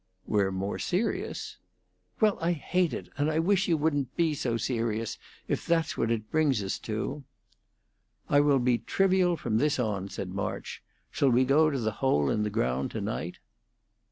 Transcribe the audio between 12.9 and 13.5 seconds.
to night?"